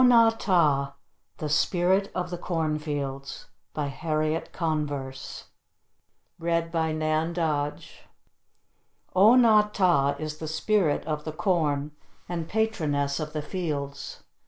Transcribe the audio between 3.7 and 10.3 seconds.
HARRIET CONVERSE O na tah